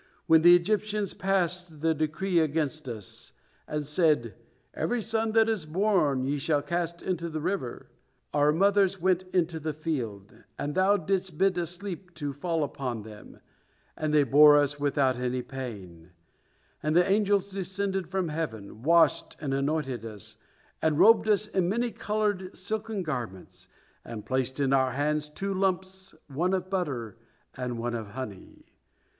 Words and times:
When 0.25 0.41
the 0.41 0.55
Egyptians 0.55 1.13
passed 1.13 1.81
the 1.81 1.93
decree 1.93 2.39
against 2.39 2.89
us, 2.89 3.33
and 3.67 3.85
said, 3.85 4.33
'Every 4.73 4.99
son 4.99 5.33
that 5.33 5.47
is 5.47 5.67
born 5.67 6.23
ye 6.25 6.39
shall 6.39 6.63
cast 6.63 7.03
into 7.03 7.29
the 7.29 7.39
river,' 7.39 7.91
our 8.33 8.51
mothers 8.51 8.99
went 8.99 9.21
into 9.31 9.59
the 9.59 9.73
field, 9.73 10.33
and 10.57 10.73
Thou 10.73 10.97
didst 10.97 11.37
bid 11.37 11.55
a 11.55 11.67
sleep 11.67 12.15
to 12.15 12.33
fall 12.33 12.63
upon 12.63 13.03
them, 13.03 13.41
and 13.95 14.11
they 14.11 14.23
bore 14.23 14.57
us 14.57 14.79
without 14.79 15.19
any 15.19 15.43
pain; 15.43 16.09
and 16.81 16.95
the 16.95 17.07
angels 17.07 17.51
descended 17.51 18.09
from 18.09 18.29
Heaven, 18.29 18.81
washed 18.81 19.37
and 19.39 19.53
anointed 19.53 20.03
us, 20.03 20.35
and 20.81 20.97
robed 20.97 21.29
us 21.29 21.45
in 21.45 21.69
many 21.69 21.91
colored 21.91 22.57
silken 22.57 23.03
garments, 23.03 23.67
and 24.03 24.25
placed 24.25 24.59
in 24.59 24.73
our 24.73 24.93
hands 24.93 25.29
two 25.29 25.53
lumps, 25.53 26.15
one 26.27 26.55
of 26.55 26.71
butter 26.71 27.17
and 27.55 27.77
one 27.77 27.93
of 27.93 28.07
honey. 28.13 28.65